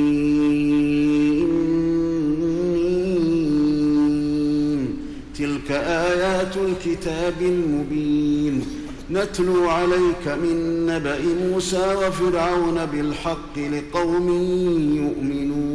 تلك 5.37 5.71
آيات 5.71 6.57
الكتاب 6.57 7.33
المبين 7.41 8.65
نتلو 9.11 9.69
عليك 9.69 10.27
من 10.27 10.85
نبأ 10.85 11.19
موسى 11.43 11.95
وفرعون 11.95 12.85
بالحق 12.85 13.57
لقوم 13.57 14.27
يؤمنون 14.95 15.74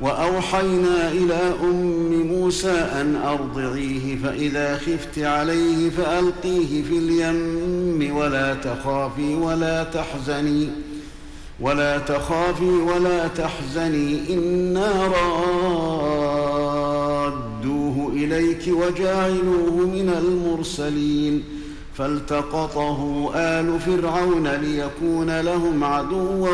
وأوحينا 0.00 1.12
إلى 1.12 1.52
أم 1.62 2.22
موسى 2.22 2.70
أن 2.70 3.16
أرضعيه 3.16 4.16
فإذا 4.24 4.76
خفت 4.76 5.18
عليه 5.18 5.90
فألقيه 5.90 6.82
في 6.82 6.98
اليم 6.98 8.16
ولا 8.16 8.54
تخافي 8.54 9.34
ولا 9.34 9.84
تحزني 9.84 10.68
ولا 11.60 11.98
تخافي 11.98 12.64
ولا 12.64 13.28
تحزني 13.28 14.34
إنا 14.34 15.06
رادوه 17.26 18.12
إليك 18.12 18.68
وجاعلوه 18.68 19.86
من 19.86 20.14
المرسلين. 20.18 21.44
فالتقطه 21.98 23.30
آل 23.34 23.80
فرعون 23.80 24.48
ليكون 24.48 25.40
لهم 25.40 25.84
عدوا 25.84 26.48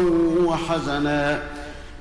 وحزنا. 0.44 1.42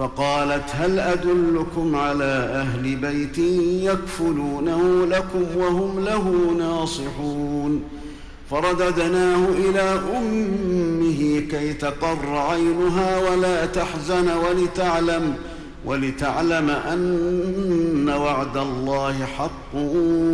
فقالت 0.00 0.64
هل 0.72 0.98
أدلكم 0.98 1.96
على 1.96 2.24
أهل 2.54 2.96
بيت 2.96 3.38
يكفلونه 3.84 5.06
لكم 5.06 5.44
وهم 5.56 6.04
له 6.04 6.54
ناصحون؟ 6.58 7.82
فرددناه 8.50 9.48
إلى 9.48 10.00
أمه 10.16 11.40
كي 11.50 11.72
تقر 11.72 12.36
عينها 12.36 13.30
ولا 13.30 13.66
تحزن 13.66 14.28
ولتعلم 14.28 15.34
ولتعلم 15.84 16.70
أن 16.70 18.08
وعد 18.08 18.56
الله 18.56 19.24
حق 19.24 19.74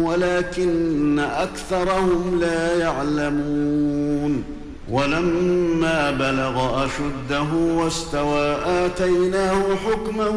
ولكن 0.02 1.18
أكثرهم 1.18 2.38
لا 2.40 2.78
يعلمون. 2.78 4.55
ولما 4.90 6.10
بلغ 6.10 6.84
أشده 6.84 7.52
واستوى 7.52 8.56
آتيناه 8.66 9.62
حكما 9.74 10.28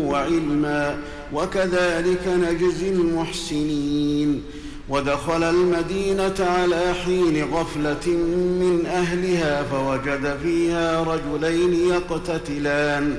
وعلما 0.00 0.96
وكذلك 1.32 2.26
نجزي 2.26 2.88
المحسنين. 2.88 4.42
ودخل 4.88 5.42
المدينة 5.42 6.34
على 6.40 6.94
حين 7.04 7.44
غفلة 7.54 8.06
من 8.60 8.86
أهلها 8.86 9.62
فوجد 9.62 10.36
فيها 10.42 11.02
رجلين 11.02 11.74
يقتتلان. 11.74 13.18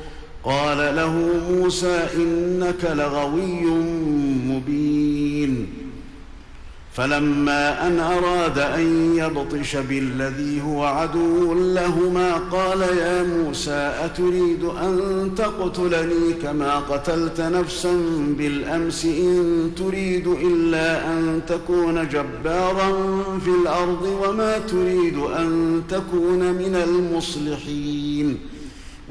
قال 0.43 0.95
له 0.95 1.13
موسى 1.49 2.07
إنك 2.15 2.85
لغوي 2.85 3.65
مبين. 4.47 5.67
فلما 6.93 7.87
أن 7.87 7.99
أراد 7.99 8.59
أن 8.59 9.15
يبطش 9.15 9.75
بالذي 9.75 10.61
هو 10.61 10.83
عدو 10.83 11.53
لهما 11.53 12.37
قال 12.37 12.81
يا 12.81 13.23
موسى 13.23 13.93
أتريد 14.05 14.63
أن 14.63 15.31
تقتلني 15.37 16.33
كما 16.43 16.75
قتلت 16.79 17.41
نفسا 17.41 17.93
بالأمس 18.37 19.05
إن 19.05 19.71
تريد 19.77 20.27
إلا 20.27 21.13
أن 21.13 21.41
تكون 21.47 22.07
جبارا 22.07 22.91
في 23.39 23.49
الأرض 23.61 24.03
وما 24.23 24.57
تريد 24.57 25.17
أن 25.17 25.81
تكون 25.89 26.39
من 26.39 26.75
المصلحين. 26.75 28.37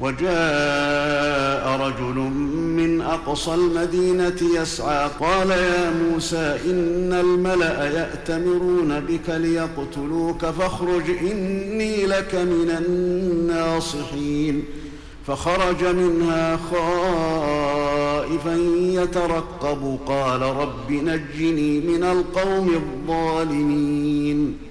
وجاء 0.01 1.79
رجل 1.81 2.15
من 2.51 3.01
أقصى 3.01 3.53
المدينة 3.53 4.61
يسعى 4.61 5.09
قال 5.19 5.49
يا 5.49 5.91
موسى 5.91 6.57
إن 6.65 7.13
الملأ 7.13 7.85
يأتمرون 7.85 8.99
بك 8.99 9.29
ليقتلوك 9.29 10.45
فاخرج 10.45 11.09
إني 11.31 12.05
لك 12.05 12.35
من 12.35 12.69
الناصحين. 12.87 14.63
فخرج 15.27 15.85
منها 15.85 16.59
خائفا 16.71 18.55
يترقب 18.77 19.99
قال 20.05 20.41
رب 20.41 20.91
نجني 20.91 21.79
من 21.79 22.03
القوم 22.03 22.69
الظالمين. 22.73 24.70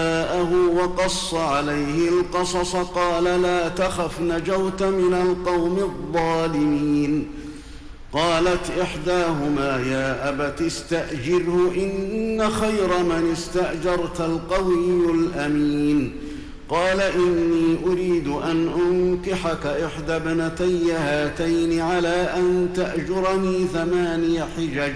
وقص 0.76 1.34
عليه 1.34 2.10
القصص 2.10 2.76
قال 2.76 3.24
لا 3.24 3.68
تخف 3.68 4.22
نجوت 4.22 4.84
من 4.84 5.14
القوم 5.14 5.80
الظالمين. 5.80 7.28
قالت 8.14 8.72
إحداهما 8.82 9.84
يا 9.88 10.30
أبت 10.30 10.62
استأجره 10.62 11.72
إن 11.76 12.50
خير 12.50 13.04
من 13.04 13.32
استأجرت 13.32 14.22
القوي 14.22 15.12
الأمين. 15.12 16.12
قال 16.70 17.02
إني 17.02 17.78
أريد 17.86 18.28
أن 18.28 18.70
أنكحك 18.90 19.66
إحدى 19.66 20.16
ابنتي 20.16 20.92
هاتين 20.94 21.82
على 21.82 22.34
أن 22.38 22.70
تأجرني 22.76 23.68
ثماني 23.74 24.42
حجج. 24.42 24.96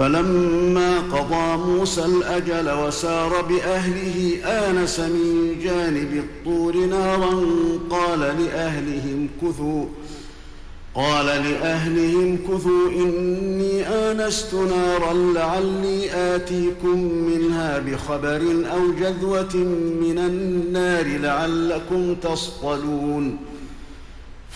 فلما 0.00 1.00
قضى 1.00 1.72
موسى 1.72 2.04
الأجل 2.04 2.70
وسار 2.70 3.42
بأهله 3.42 4.36
آنس 4.44 5.00
من 5.00 5.56
جانب 5.62 6.24
الطور 6.24 6.76
نارا 6.76 7.44
قال 7.90 8.20
لأهلهم 8.20 9.28
كثوا 9.42 9.84
قال 10.94 11.26
لأهلهم 11.26 12.36
كثوا 12.36 12.88
إني 12.88 13.86
آنست 13.86 14.54
نارا 14.54 15.12
لعلي 15.12 16.10
آتيكم 16.12 16.98
منها 17.14 17.78
بخبر 17.78 18.42
أو 18.72 18.92
جذوة 19.00 19.56
من 20.00 20.18
النار 20.18 21.06
لعلكم 21.06 22.14
تصطلون. 22.14 23.49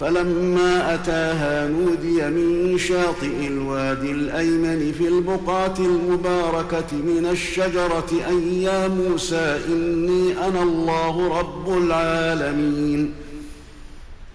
فلما 0.00 0.94
أتاها 0.94 1.68
نودي 1.68 2.26
من 2.30 2.78
شاطئ 2.78 3.46
الوادي 3.46 4.10
الأيمن 4.10 4.92
في 4.98 5.08
البقعة 5.08 5.74
المباركة 5.78 6.92
من 6.92 7.28
الشجرة 7.30 8.10
أن 8.28 8.52
يا 8.52 8.88
موسى 8.88 9.60
إني 9.68 10.46
أنا 10.48 10.62
الله 10.62 11.38
رب 11.38 11.78
العالمين. 11.78 13.14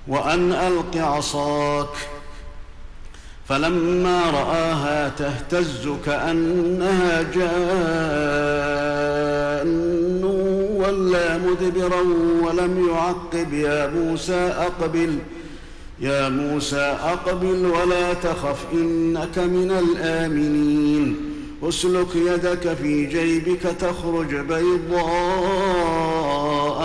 وأن 0.07 0.51
ألق 0.51 0.97
عصاك. 0.97 1.95
فلما 3.47 4.31
رآها 4.31 5.09
تهتز 5.09 5.89
كأنها 6.05 7.21
جان 7.21 7.69
ولا 10.73 11.37
مدبرا 11.37 12.01
ولم 12.41 12.89
يعقب 12.89 13.53
يا 13.53 13.87
موسى 13.87 14.53
أقبل 14.57 15.17
ۖ. 15.35 15.38
يا 16.01 16.29
موسى 16.29 16.97
أقبل 17.03 17.65
ولا 17.65 18.13
تخف 18.13 18.65
إنك 18.73 19.37
من 19.37 19.71
الآمنين. 19.71 21.15
أسلك 21.63 22.15
يدك 22.15 22.73
في 22.81 23.05
جيبك 23.05 23.61
تخرج 23.79 24.35
بيضاء 24.35 25.09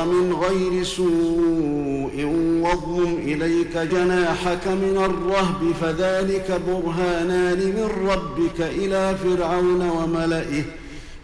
من 0.06 0.32
غير 0.32 0.84
سوء 0.84 2.24
واضم 2.60 3.18
إليك 3.18 3.76
جناحك 3.76 4.66
من 4.66 4.96
الرهب 5.04 5.72
فذلك 5.80 6.60
برهانان 6.68 7.58
من 7.58 7.90
ربك 8.08 8.60
إلى 8.60 9.16
فرعون 9.24 9.90
وملئه. 9.90 10.64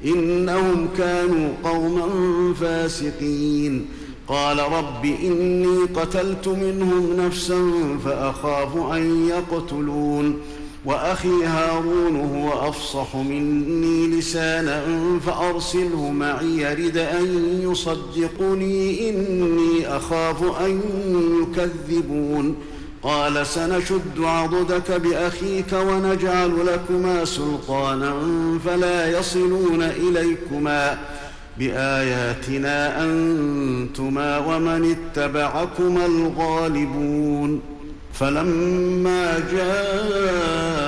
إنهم 0.04 0.88
كانوا 0.98 1.48
قوما 1.64 2.08
فاسقين. 2.60 3.86
قال 4.30 4.58
رب 4.58 5.04
إني 5.04 5.76
قتلت 5.96 6.48
منهم 6.48 7.16
نفسا 7.16 7.72
فأخاف 8.04 8.76
أن 8.92 9.28
يقتلون 9.28 10.40
وأخي 10.84 11.44
هارون 11.44 12.16
هو 12.16 12.68
أفصح 12.68 13.16
مني 13.16 14.06
لسانا 14.06 14.84
فأرسله 15.26 16.10
معي 16.10 16.46
يرد 16.46 16.96
أن 16.96 17.26
يصدقني 17.62 19.10
إني 19.10 19.96
أخاف 19.96 20.60
أن 20.60 20.80
يكذبون 21.42 22.56
قال 23.02 23.46
سنشد 23.46 24.20
عضدك 24.20 24.90
بأخيك 24.90 25.72
ونجعل 25.72 26.66
لكما 26.66 27.24
سلطانا 27.24 28.14
فلا 28.64 29.18
يصلون 29.18 29.82
إليكما 29.82 30.98
بآياتنا 31.60 33.04
أنتما 33.04 34.38
ومن 34.38 34.96
اتبعكما 34.96 36.06
الغالبون 36.06 37.60
فلما 38.14 39.38
جاءهم 39.52 40.80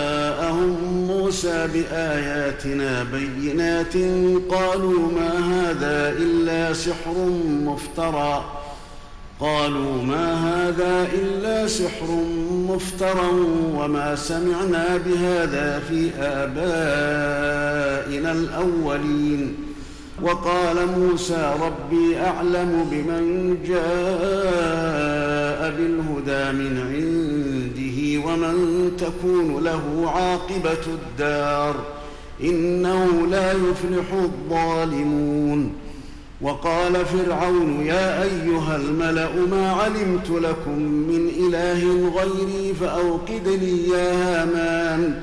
موسى 1.09 1.69
بآياتنا 1.75 3.07
بينات 3.13 3.97
قالوا 4.51 5.13
ما 5.13 5.39
هذا 5.39 6.15
إلا 6.19 6.73
سحر 6.73 7.15
مفترى 7.65 8.45
قالوا 9.41 10.03
ما 10.03 10.35
هذا 10.35 11.09
إلا 11.13 11.67
سحر 11.67 12.25
مفترى 12.69 13.31
وما 13.75 14.17
سمعنا 14.17 14.97
بهذا 15.07 15.83
في 15.89 16.11
آبائنا 16.21 17.03
الأولين 18.33 19.72
وقال 20.23 20.77
موسى 20.99 21.55
ربي 21.61 22.19
أعلم 22.19 22.87
بمن 22.91 23.57
جاء 23.67 25.71
بالهدى 25.77 26.53
من 26.59 26.73
عنده 26.93 27.99
ومن 28.27 28.57
تكون 28.99 29.65
له 29.65 29.85
عاقبة 30.11 30.85
الدار 30.87 31.75
إنه 32.41 33.27
لا 33.31 33.53
يفلح 33.53 34.13
الظالمون. 34.13 35.73
وقال 36.41 37.07
فرعون 37.07 37.87
يا 37.87 38.23
أيها 38.23 38.77
الملأ 38.77 39.35
ما 39.51 39.73
علمت 39.73 40.31
لكم 40.31 40.79
من 40.83 41.29
إله 41.39 42.11
غيري 42.19 42.75
فاوقد 42.81 43.49
لي 43.49 43.89
يا 43.89 44.13
هامان. 44.13 45.23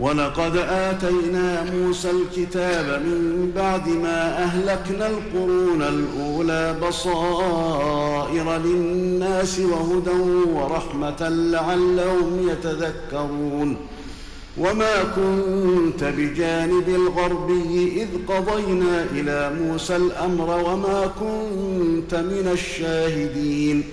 ولقد 0.00 0.56
آتينا 0.56 1.64
موسى 1.70 2.10
الكتاب 2.10 3.02
من 3.02 3.52
بعد 3.56 3.88
ما 3.88 4.42
أهلكنا 4.42 5.06
القرون 5.06 5.82
الأولى 5.82 6.76
بصائر 6.88 8.58
للناس 8.58 9.60
وهدى 9.60 10.20
ورحمة 10.52 11.28
لعلهم 11.28 12.48
يتذكرون 12.48 13.76
وما 14.58 15.02
كنت 15.02 16.04
بجانب 16.04 16.88
الغربي 16.88 18.02
إذ 18.02 18.08
قضينا 18.28 19.06
إلى 19.12 19.52
موسى 19.60 19.96
الأمر 19.96 20.50
وما 20.64 21.06
كنت 21.20 22.14
من 22.14 22.48
الشاهدين 22.52 23.84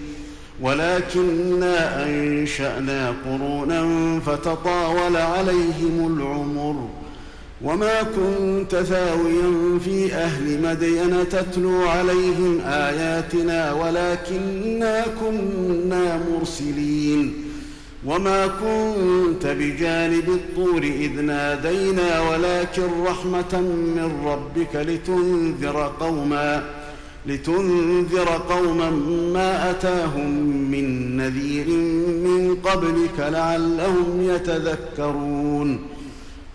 ولكنا 0.62 2.06
أنشأنا 2.06 3.14
قرونا 3.26 4.20
فتطاول 4.26 5.18
عليهم 5.18 6.18
العمر. 6.18 6.90
وما 7.62 8.04
كنت 8.04 8.76
ثاويا 8.76 9.80
في 9.86 10.14
أهل 10.14 10.62
مدين 10.62 11.30
تتلو 11.30 11.82
عليهم 11.82 12.62
آياتنا 12.66 13.74
ولكنا 13.74 15.06
كنا 15.22 16.20
مرسلين. 16.32 17.34
وما 18.06 18.48
كنت 18.48 19.48
بجانب 19.48 20.30
الطور 20.30 20.84
إذ 20.84 21.22
نادينا 21.22 22.22
ولكن 22.22 23.04
رحمة 23.06 23.62
من 23.96 24.12
ربك 24.26 24.76
لتنذر 24.76 25.92
قوماً. 26.00 26.81
لتنذر 27.26 28.28
قوما 28.50 28.90
ما 29.34 29.72
أتاهم 29.72 30.30
من 30.72 31.18
نذير 31.18 31.68
من 32.28 32.58
قبلك 32.64 33.20
لعلهم 33.20 34.22
يتذكرون. 34.22 35.80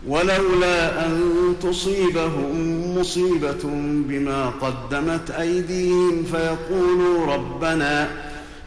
ولولا 0.09 1.07
أن 1.07 1.21
تصيبهم 1.63 2.83
مصيبة 2.99 3.63
بما 4.09 4.51
قدمت 4.51 5.31
أيديهم 5.31 6.25
فيقولوا 6.33 7.35
ربنا 7.35 8.09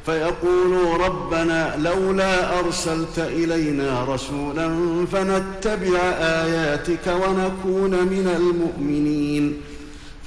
فيقولوا 0.05 0.97
ربنا 0.97 1.75
لولا 1.77 2.59
أرسلت 2.59 3.19
إلينا 3.19 4.05
رسولا 4.09 4.75
فنتبع 5.11 5.99
آياتك 6.19 7.07
ونكون 7.07 7.91
من 7.91 8.27
المؤمنين. 8.37 9.53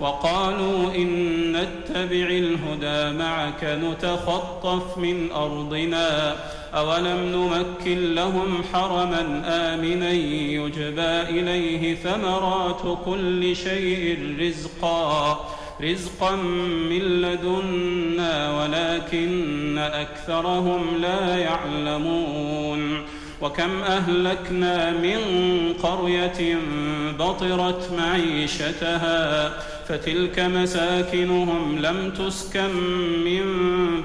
وقالوا 0.00 0.94
إن 0.94 1.52
نتبع 1.52 2.26
الهدى 2.26 3.18
معك 3.18 3.64
نتخطف 3.64 4.98
من 4.98 5.32
أرضنا 5.32 6.36
أولم 6.74 7.18
نمكن 7.32 8.14
لهم 8.14 8.62
حرما 8.72 9.42
آمنا 9.46 10.10
يجبى 10.10 11.22
إليه 11.40 11.94
ثمرات 11.94 12.98
كل 13.04 13.56
شيء 13.56 14.36
رزقا 14.40 15.40
رزقا 15.82 16.36
من 16.90 17.20
لدنا 17.20 18.62
ولكن 18.62 19.78
أكثرهم 19.78 20.96
لا 21.00 21.36
يعلمون. 21.36 23.04
وكم 23.42 23.82
أهلكنا 23.82 24.90
من 24.90 25.20
قرية 25.82 26.58
بطرت 27.18 27.90
معيشتها 27.98 29.52
فتلك 29.88 30.40
مساكنهم 30.40 31.78
لم 31.78 32.10
تسكن 32.10 32.74
من 33.24 33.42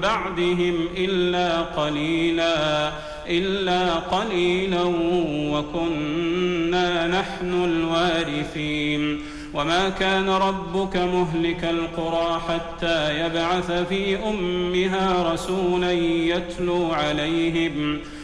بعدهم 0.02 0.74
إلا 0.96 1.60
قليلا 1.60 2.92
إلا 3.28 3.94
قليلا 3.94 4.82
وكنا 5.52 7.06
نحن 7.06 7.64
الوارثين. 7.64 9.20
وما 9.54 9.88
كان 9.88 10.28
ربك 10.28 10.96
مهلك 10.96 11.64
القرى 11.64 12.40
حتى 12.48 13.20
يبعث 13.20 13.72
في 13.88 14.16
أمها 14.16 15.32
رسولا 15.32 15.92
يتلو 15.92 16.92
عليهم 16.92 17.98
ۖ. 17.98 18.23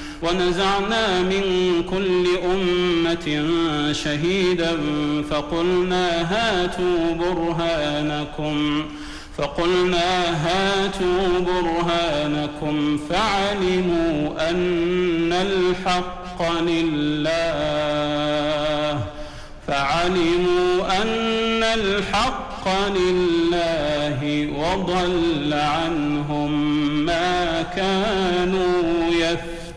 ونزعنا 0.21 1.21
من 1.21 1.43
كل 1.89 2.25
أمة 2.53 3.27
شهيدا 3.93 4.77
فقلنا 5.29 6.07
هاتوا 6.31 7.13
برهانكم 7.19 8.85
فقلنا 9.37 10.09
هاتوا 10.45 11.39
برهانكم 11.39 12.97
فعلموا 13.09 14.49
أن 14.49 15.33
الحق 15.33 16.39
لله 16.61 17.81
فعلموا 19.67 21.01
أن 21.01 21.63
الحق 21.63 22.65
لله 22.97 24.19
وضل 24.59 25.53
عنهم. 25.53 26.30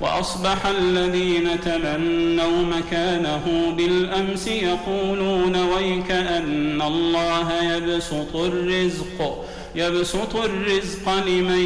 وأصبح 0.00 0.66
الذين 0.66 1.60
تمنوا 1.60 2.62
مكانه 2.62 3.74
بالأمس 3.76 4.48
يقولون 4.48 5.56
ويك 5.56 6.10
أن 6.10 6.82
الله 6.82 7.52
يبسط 7.62 8.36
الرزق 8.36 9.44
يبسط 9.74 10.36
الرزق 10.36 11.24
لمن 11.26 11.64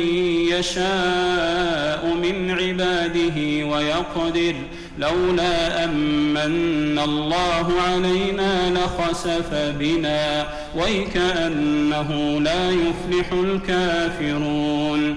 يشاء 0.50 2.14
من 2.22 2.50
عباده 2.50 3.66
ويقدر. 3.66 4.54
لولا 4.98 5.84
أمن 5.84 6.98
الله 7.04 7.72
علينا 7.88 8.70
لخسف 8.70 9.54
بنا. 9.54 10.46
ويكأنه 10.76 12.40
لا 12.40 12.70
يفلح 12.70 13.32
الكافرون. 13.32 15.16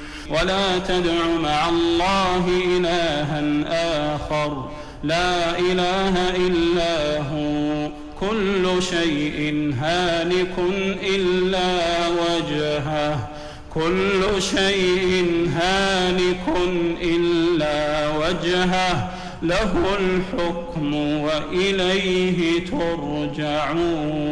ولا 0.31 0.79
تدع 0.79 1.25
مع 1.43 1.69
الله 1.69 2.49
إلها 2.77 3.43
آخر. 4.15 4.69
لا 5.03 5.59
إله 5.59 6.35
إلا 6.35 7.17
هو. 7.17 7.89
كل 8.19 8.83
شيء 8.83 9.73
هالك 9.81 10.55
إلا 11.03 12.07
وجهه. 12.07 13.29
كل 13.73 14.41
شيء 14.41 15.49
هالك 15.55 16.47
إلا 17.01 18.07
وجهه. 18.17 19.09
له 19.43 19.73
الحكم 19.99 20.95
وإليه 20.95 22.65
ترجعون. 22.65 24.31